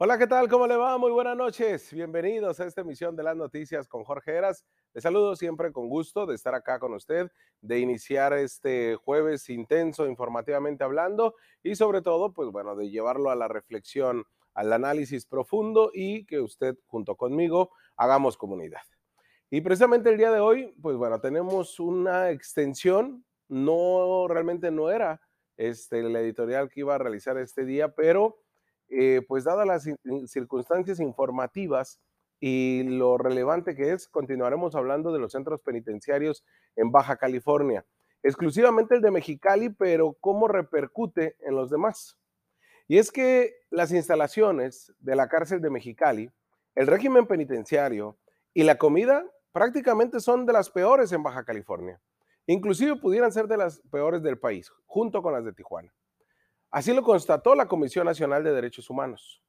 [0.00, 0.48] Hola, ¿qué tal?
[0.48, 0.96] ¿Cómo le va?
[0.96, 1.92] Muy buenas noches.
[1.92, 4.64] Bienvenidos a esta emisión de las noticias con Jorge Heras.
[4.94, 10.06] Les saludo siempre con gusto de estar acá con usted, de iniciar este jueves intenso
[10.06, 11.34] informativamente hablando
[11.64, 14.22] y sobre todo, pues bueno, de llevarlo a la reflexión,
[14.54, 18.82] al análisis profundo y que usted junto conmigo hagamos comunidad.
[19.50, 25.20] Y precisamente el día de hoy, pues bueno, tenemos una extensión, no realmente no era
[25.56, 28.38] este, la editorial que iba a realizar este día, pero
[28.90, 29.88] eh, pues dadas las
[30.30, 32.00] circunstancias informativas
[32.40, 36.44] y lo relevante que es, continuaremos hablando de los centros penitenciarios
[36.76, 37.84] en Baja California,
[38.22, 42.18] exclusivamente el de Mexicali, pero cómo repercute en los demás.
[42.86, 46.30] Y es que las instalaciones de la cárcel de Mexicali,
[46.74, 48.18] el régimen penitenciario
[48.54, 52.00] y la comida prácticamente son de las peores en Baja California.
[52.46, 55.92] Inclusive pudieran ser de las peores del país, junto con las de Tijuana.
[56.70, 59.42] Así lo constató la Comisión Nacional de Derechos Humanos,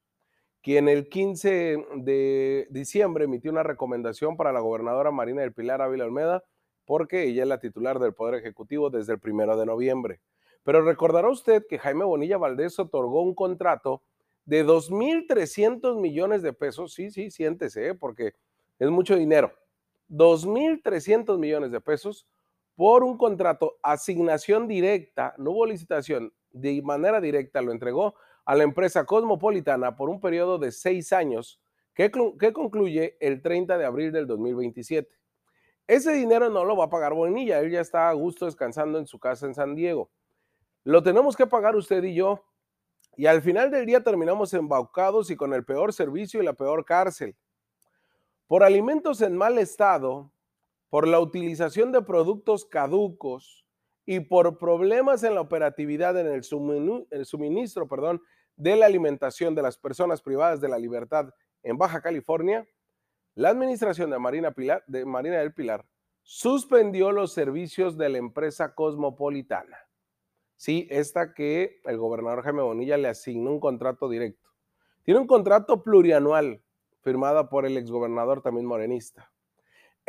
[0.62, 6.06] quien el 15 de diciembre emitió una recomendación para la gobernadora Marina del Pilar Ávila
[6.06, 6.42] Olmeda,
[6.86, 10.20] porque ella es la titular del Poder Ejecutivo desde el primero de noviembre.
[10.62, 14.02] Pero recordará usted que Jaime Bonilla Valdés otorgó un contrato
[14.44, 16.94] de 2.300 millones de pesos.
[16.94, 17.94] Sí, sí, siéntese, ¿eh?
[17.94, 18.32] porque
[18.78, 19.52] es mucho dinero.
[20.08, 22.26] 2.300 millones de pesos
[22.74, 28.64] por un contrato, asignación directa, no hubo licitación, de manera directa lo entregó a la
[28.64, 31.60] empresa cosmopolitana por un periodo de seis años
[31.94, 35.20] que, que concluye el 30 de abril del 2027.
[35.86, 39.06] Ese dinero no lo va a pagar Bonilla, él ya está a gusto descansando en
[39.06, 40.10] su casa en San Diego.
[40.84, 42.44] Lo tenemos que pagar usted y yo.
[43.16, 46.84] Y al final del día terminamos embaucados y con el peor servicio y la peor
[46.84, 47.36] cárcel.
[48.46, 50.32] Por alimentos en mal estado,
[50.88, 53.66] por la utilización de productos caducos,
[54.06, 56.44] y por problemas en la operatividad en el,
[57.24, 58.22] suministro, perdón,
[58.56, 61.30] de la alimentación de las personas privadas de la libertad
[61.62, 62.66] en Baja California,
[63.34, 64.54] la administración de Marina,
[64.86, 65.84] de Marina del Pilar
[66.22, 69.78] suspendió los servicios de la empresa cosmopolitana.
[70.56, 74.50] Sí, esta que el gobernador Jaime Bonilla le asignó un contrato directo.
[75.02, 76.62] Tiene un contrato plurianual
[77.00, 79.32] firmado por el exgobernador también morenista.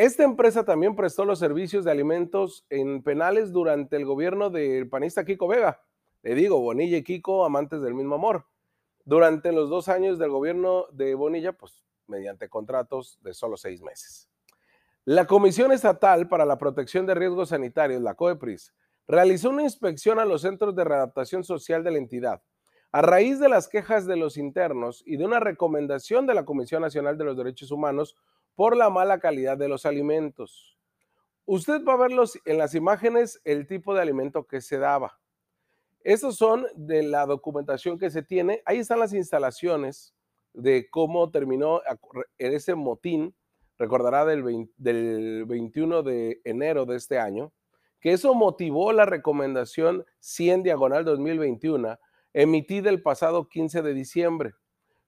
[0.02, 5.24] Esta empresa también prestó los servicios de alimentos en penales durante el gobierno del panista
[5.24, 5.80] Kiko Vega.
[6.24, 8.48] Le digo, Bonilla y Kiko, amantes del mismo amor.
[9.06, 14.28] Durante los dos años del gobierno de Bonilla, pues mediante contratos de solo seis meses.
[15.06, 18.74] La Comisión Estatal para la Protección de Riesgos Sanitarios, la COEPRIS,
[19.08, 22.42] realizó una inspección a los centros de readaptación social de la entidad
[22.92, 26.82] a raíz de las quejas de los internos y de una recomendación de la Comisión
[26.82, 28.18] Nacional de los Derechos Humanos
[28.56, 30.78] por la mala calidad de los alimentos.
[31.46, 32.12] Usted va a ver
[32.46, 35.20] en las imágenes el tipo de alimento que se daba.
[36.04, 38.62] Estos son de la documentación que se tiene.
[38.66, 40.16] Ahí están las instalaciones
[40.54, 41.82] de cómo terminó
[42.38, 43.36] ese motín,
[43.78, 47.54] recordará del, del 21 de enero de este año,
[48.00, 52.00] que eso motivó la recomendación 100 diagonal 2021
[52.34, 54.54] emitida el pasado 15 de diciembre,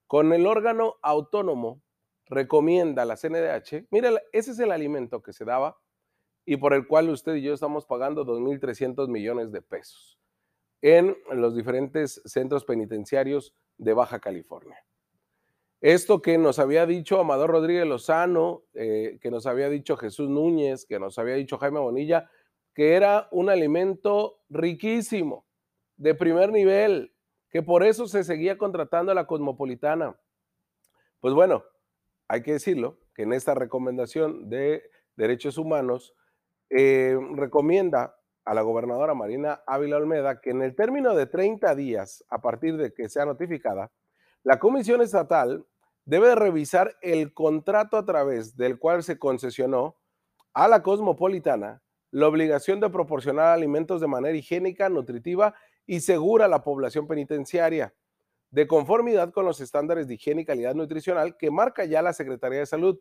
[0.06, 1.80] con el órgano autónomo
[2.26, 5.78] recomienda la CNDH, mire, ese es el alimento que se daba
[6.46, 10.18] y por el cual usted y yo estamos pagando 2.300 millones de pesos
[10.82, 14.84] en los diferentes centros penitenciarios de Baja California.
[15.80, 20.86] Esto que nos había dicho Amador Rodríguez Lozano, eh, que nos había dicho Jesús Núñez,
[20.86, 22.30] que nos había dicho Jaime Bonilla,
[22.74, 25.46] que era un alimento riquísimo,
[25.96, 27.14] de primer nivel,
[27.50, 30.18] que por eso se seguía contratando a la cosmopolitana.
[31.20, 31.64] Pues bueno,
[32.34, 34.82] hay que decirlo, que en esta recomendación de
[35.16, 36.14] derechos humanos
[36.68, 42.24] eh, recomienda a la gobernadora Marina Ávila Olmeda que en el término de 30 días,
[42.28, 43.92] a partir de que sea notificada,
[44.42, 45.64] la Comisión Estatal
[46.04, 49.96] debe revisar el contrato a través del cual se concesionó
[50.52, 55.54] a la cosmopolitana la obligación de proporcionar alimentos de manera higiénica, nutritiva
[55.86, 57.94] y segura a la población penitenciaria
[58.54, 62.60] de conformidad con los estándares de higiene y calidad nutricional que marca ya la Secretaría
[62.60, 63.00] de Salud,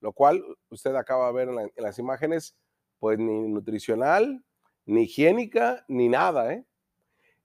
[0.00, 2.56] lo cual usted acaba de ver en, las imágenes,
[2.98, 4.42] pues ni nutricional,
[4.86, 6.52] ni higiénica, ni nada.
[6.52, 6.64] ¿eh?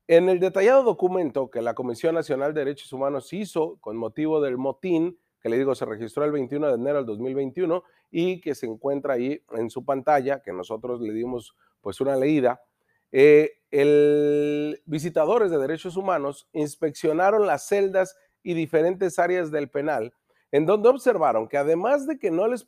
[0.07, 4.57] En el detallado documento que la Comisión Nacional de Derechos Humanos hizo con motivo del
[4.57, 8.65] motín, que le digo se registró el 21 de enero del 2021 y que se
[8.65, 12.63] encuentra ahí en su pantalla, que nosotros le dimos pues una leída,
[13.13, 20.13] eh, el, visitadores de derechos humanos inspeccionaron las celdas y diferentes áreas del penal,
[20.51, 22.63] en donde observaron que además de que no les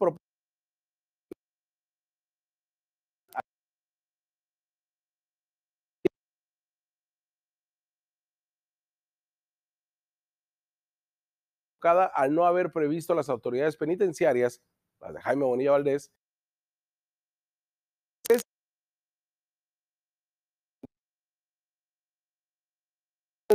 [11.86, 14.62] equivocada al no haber previsto las autoridades penitenciarias,
[15.00, 16.12] las de Jaime Bonilla Valdés,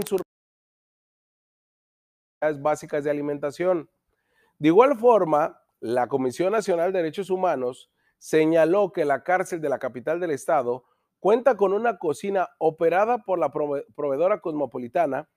[0.00, 0.22] en sus
[2.60, 3.90] básicas de alimentación.
[4.58, 9.78] De igual forma, la Comisión Nacional de Derechos Humanos señaló que la cárcel de la
[9.78, 10.84] capital del estado
[11.18, 15.28] cuenta con una cocina operada por la proveedora cosmopolitana,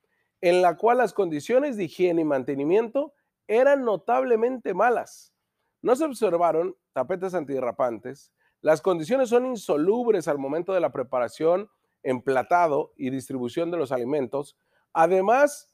[0.42, 3.14] en la cual las condiciones de higiene y mantenimiento
[3.48, 5.34] eran notablemente malas.
[5.82, 11.70] No se observaron tapetes antiderrapantes, las condiciones son insolubres al momento de la preparación,
[12.04, 14.58] emplatado y distribución de los alimentos.
[14.94, 15.74] Además,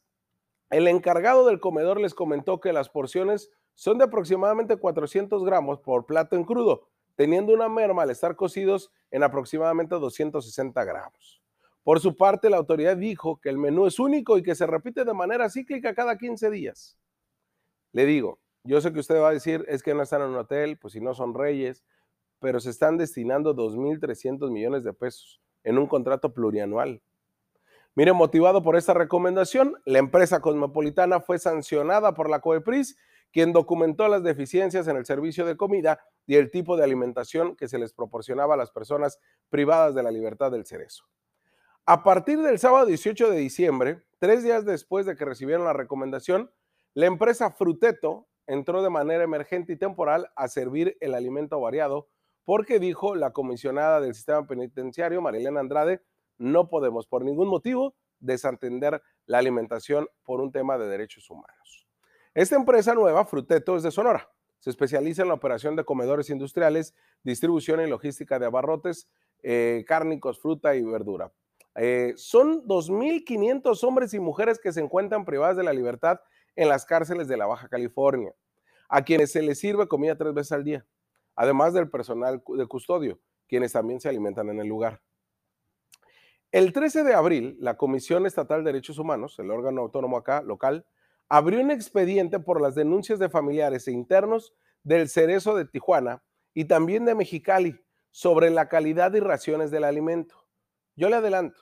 [0.69, 6.05] el encargado del comedor les comentó que las porciones son de aproximadamente 400 gramos por
[6.05, 11.41] plato en crudo, teniendo una merma al estar cocidos en aproximadamente 260 gramos.
[11.83, 15.05] Por su parte, la autoridad dijo que el menú es único y que se repite
[15.05, 16.97] de manera cíclica cada 15 días.
[17.91, 20.35] Le digo, yo sé que usted va a decir, es que no están en un
[20.35, 21.83] hotel, pues si no son reyes,
[22.39, 27.01] pero se están destinando 2.300 millones de pesos en un contrato plurianual.
[27.95, 32.97] Mire, motivado por esta recomendación, la empresa cosmopolitana fue sancionada por la COEPRIS,
[33.31, 37.67] quien documentó las deficiencias en el servicio de comida y el tipo de alimentación que
[37.67, 39.19] se les proporcionaba a las personas
[39.49, 41.05] privadas de la libertad del cerezo.
[41.85, 46.51] A partir del sábado 18 de diciembre, tres días después de que recibieron la recomendación,
[46.93, 52.07] la empresa Fruteto entró de manera emergente y temporal a servir el alimento variado
[52.49, 56.01] porque dijo la comisionada del sistema penitenciario, Marilena Andrade,
[56.39, 61.87] no podemos por ningún motivo desatender la alimentación por un tema de derechos humanos.
[62.33, 64.31] Esta empresa nueva, Fruteto, es de Sonora.
[64.57, 69.07] Se especializa en la operación de comedores industriales, distribución y logística de abarrotes,
[69.43, 71.31] eh, cárnicos, fruta y verdura.
[71.75, 76.19] Eh, son 2.500 hombres y mujeres que se encuentran privadas de la libertad
[76.55, 78.33] en las cárceles de la Baja California,
[78.89, 80.83] a quienes se les sirve comida tres veces al día
[81.39, 85.01] además del personal de custodio, quienes también se alimentan en el lugar.
[86.51, 90.85] El 13 de abril, la Comisión Estatal de Derechos Humanos, el órgano autónomo acá local,
[91.29, 94.53] abrió un expediente por las denuncias de familiares e internos
[94.83, 97.79] del Cerezo de Tijuana y también de Mexicali
[98.11, 100.45] sobre la calidad y raciones del alimento.
[100.97, 101.61] Yo le adelanto,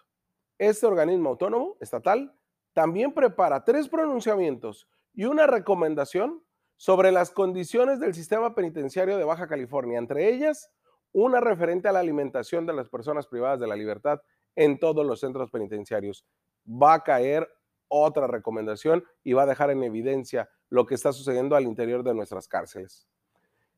[0.57, 2.33] este organismo autónomo estatal
[2.73, 6.43] también prepara tres pronunciamientos y una recomendación
[6.77, 10.71] sobre las condiciones del sistema penitenciario de Baja California, entre ellas
[11.11, 14.21] una referente a la alimentación de las personas privadas de la libertad
[14.55, 16.25] en todos los centros penitenciarios.
[16.65, 17.47] Va a caer
[17.87, 22.13] otra recomendación y va a dejar en evidencia lo que está sucediendo al interior de
[22.13, 23.07] nuestras cárceles.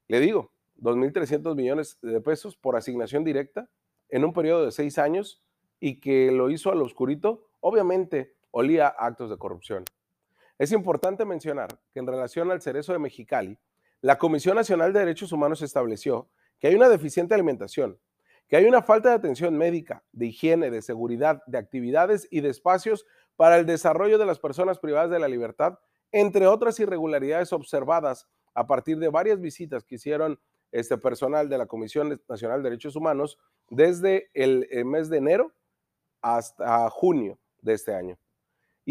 [0.07, 3.69] Le digo, 2.300 millones de pesos por asignación directa
[4.09, 5.43] en un periodo de seis años
[5.79, 9.85] y que lo hizo al oscurito, obviamente olía actos de corrupción.
[10.59, 13.57] Es importante mencionar que en relación al cerezo de Mexicali,
[14.01, 16.27] la Comisión Nacional de Derechos Humanos estableció
[16.59, 17.97] que hay una deficiente alimentación,
[18.49, 22.49] que hay una falta de atención médica, de higiene, de seguridad, de actividades y de
[22.49, 23.05] espacios
[23.37, 25.79] para el desarrollo de las personas privadas de la libertad,
[26.11, 30.41] entre otras irregularidades observadas a partir de varias visitas que hicieron
[30.73, 33.39] este personal de la Comisión Nacional de Derechos Humanos
[33.69, 35.53] desde el mes de enero
[36.21, 38.19] hasta junio de este año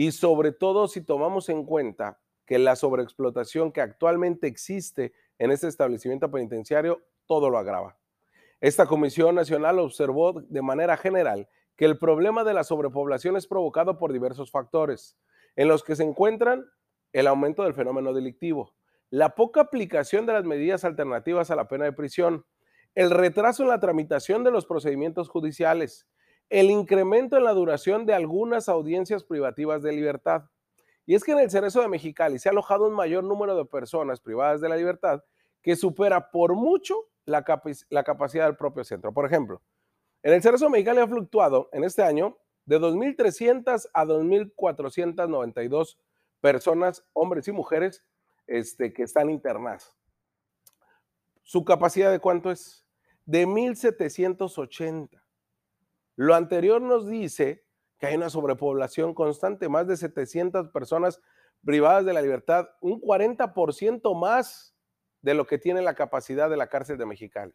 [0.01, 5.67] y sobre todo si tomamos en cuenta que la sobreexplotación que actualmente existe en este
[5.67, 7.99] establecimiento penitenciario todo lo agrava.
[8.61, 13.99] Esta Comisión Nacional observó de manera general que el problema de la sobrepoblación es provocado
[13.99, 15.19] por diversos factores,
[15.57, 16.65] en los que se encuentran
[17.13, 18.77] el aumento del fenómeno delictivo,
[19.11, 22.47] la poca aplicación de las medidas alternativas a la pena de prisión,
[22.95, 26.07] el retraso en la tramitación de los procedimientos judiciales,
[26.51, 30.45] el incremento en la duración de algunas audiencias privativas de libertad.
[31.05, 33.65] Y es que en el Cerezo de Mexicali se ha alojado un mayor número de
[33.65, 35.23] personas privadas de la libertad
[35.63, 39.13] que supera por mucho la, capacidad del propio centro.
[39.13, 39.61] Por ejemplo,
[40.23, 45.97] en el Cerezo de Mexicali ha fluctuado en este año de 2.300 a 2.492
[46.41, 48.05] personas, hombres y mujeres,
[48.47, 49.95] este, que están internadas.
[51.43, 52.87] ¿Su capacidad de cuánto es?
[53.25, 55.23] De 1.780.
[56.19, 57.65] Lo anterior nos dice
[57.97, 61.21] que hay una sobrepoblación constante, más de 700 personas
[61.65, 64.75] privadas de la libertad, un 40% más
[65.23, 67.55] de lo que tiene la capacidad de la cárcel de Mexicali.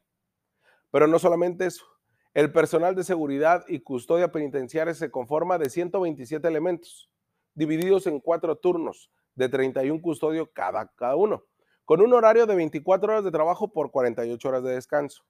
[0.92, 1.86] Pero no solamente eso,
[2.34, 7.12] el personal de seguridad y custodia penitenciaria se conforma de 127 elementos,
[7.56, 11.44] divididos en cuatro turnos de 31 custodios cada, cada uno,
[11.84, 15.26] con un horario de 24 horas de trabajo por 48 horas de descanso.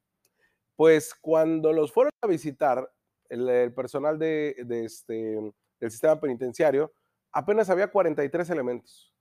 [0.76, 2.92] Pues cuando los fueron a visitar,
[3.34, 5.40] el, personal de, este,
[5.80, 6.94] del sistema penitenciario,
[7.32, 9.12] apenas había 43 elementos.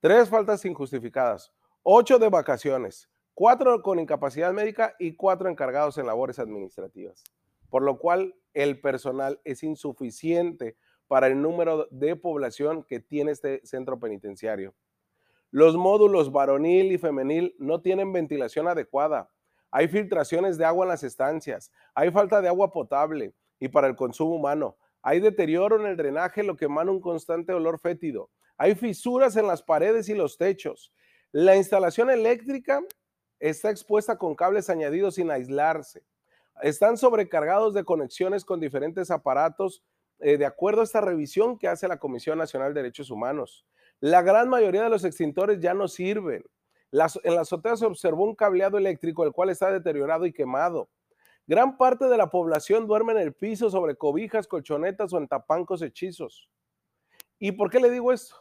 [0.00, 1.52] tres faltas injustificadas,
[1.82, 7.22] ocho de vacaciones, cuatro con incapacidad médica y cuatro encargados en labores administrativas,
[7.70, 10.76] por lo cual el personal es insuficiente
[11.06, 14.74] para el número de población que tiene este centro penitenciario.
[15.50, 19.30] Los módulos varonil y femenil no tienen ventilación adecuada.
[19.70, 23.94] Hay filtraciones de agua en las estancias, hay falta de agua potable y para el
[23.94, 24.76] consumo humano.
[25.02, 28.28] Hay deterioro en el drenaje, lo que emana un constante olor fétido.
[28.56, 30.92] Hay fisuras en las paredes y los techos.
[31.30, 32.82] La instalación eléctrica
[33.38, 36.02] está expuesta con cables añadidos sin aislarse.
[36.60, 39.84] Están sobrecargados de conexiones con diferentes aparatos
[40.18, 43.64] eh, de acuerdo a esta revisión que hace la Comisión Nacional de Derechos Humanos.
[44.00, 46.42] La gran mayoría de los extintores ya no sirven.
[46.90, 50.90] en la azotea se observó un cableado eléctrico, el cual está deteriorado y quemado.
[51.46, 55.82] Gran parte de la población duerme en el piso sobre cobijas, colchonetas o en tapancos
[55.82, 56.48] hechizos.
[57.38, 58.36] ¿Y por qué le digo esto?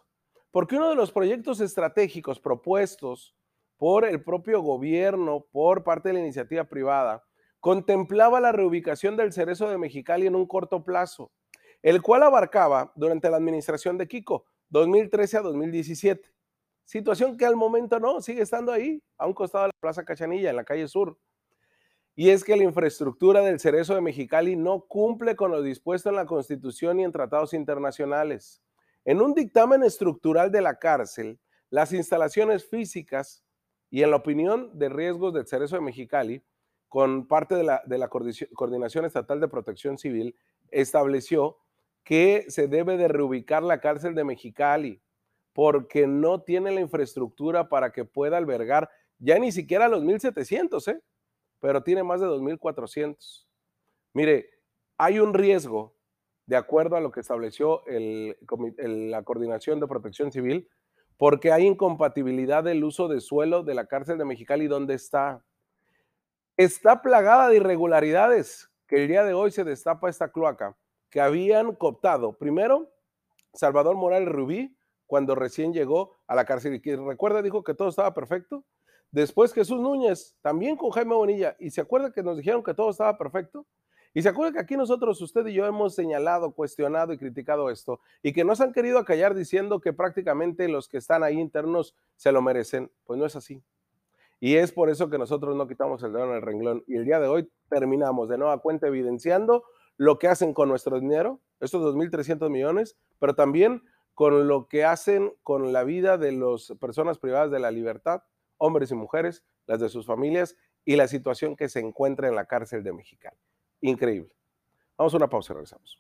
[0.51, 3.35] Porque uno de los proyectos estratégicos propuestos
[3.77, 7.23] por el propio gobierno, por parte de la iniciativa privada,
[7.59, 11.31] contemplaba la reubicación del Cerezo de Mexicali en un corto plazo,
[11.81, 16.29] el cual abarcaba durante la administración de Kiko, 2013 a 2017.
[16.85, 20.49] Situación que al momento no, sigue estando ahí, a un costado de la Plaza Cachanilla,
[20.49, 21.17] en la calle Sur.
[22.15, 26.15] Y es que la infraestructura del Cerezo de Mexicali no cumple con lo dispuesto en
[26.15, 28.61] la Constitución y en tratados internacionales.
[29.05, 31.39] En un dictamen estructural de la cárcel,
[31.69, 33.43] las instalaciones físicas
[33.89, 36.43] y en la opinión de riesgos del Cerezo de Mexicali,
[36.89, 40.35] con parte de la, Coordinación Estatal de Protección Civil,
[40.69, 41.57] estableció
[42.03, 45.01] que se debe de reubicar la cárcel de Mexicali
[45.53, 48.89] porque no tiene la infraestructura para que pueda albergar
[49.19, 51.01] ya ni siquiera los 1.700, ¿eh?
[51.61, 53.45] Pero tiene más de 2.400.
[54.13, 54.49] Mire,
[54.97, 55.95] hay un riesgo,
[56.45, 60.67] de acuerdo a lo que estableció la Coordinación de Protección Civil,
[61.15, 65.45] porque hay incompatibilidad del uso de suelo de la cárcel de Mexicali donde está.
[66.57, 70.75] Está plagada de irregularidades que el día de hoy se destapa esta cloaca,
[71.09, 72.91] que habían cooptado, primero,
[73.53, 74.75] Salvador Morales Rubí,
[75.05, 78.65] cuando recién llegó a la cárcel y recuerda dijo que todo estaba perfecto.
[79.11, 82.89] Después Jesús Núñez, también con Jaime Bonilla, y se acuerda que nos dijeron que todo
[82.89, 83.65] estaba perfecto.
[84.13, 87.99] Y se acuerda que aquí nosotros, usted y yo, hemos señalado, cuestionado y criticado esto,
[88.21, 92.31] y que nos han querido acallar diciendo que prácticamente los que están ahí internos se
[92.31, 92.91] lo merecen.
[93.05, 93.61] Pues no es así.
[94.39, 96.83] Y es por eso que nosotros no quitamos el dedo en el renglón.
[96.87, 99.63] Y el día de hoy terminamos de nueva cuenta evidenciando
[99.97, 103.83] lo que hacen con nuestro dinero, estos 2.300 millones, pero también
[104.15, 108.23] con lo que hacen con la vida de las personas privadas de la libertad,
[108.61, 112.45] hombres y mujeres, las de sus familias y la situación que se encuentra en la
[112.45, 113.37] cárcel de Mexicali.
[113.81, 114.33] Increíble.
[114.97, 115.99] Vamos a una pausa y regresamos.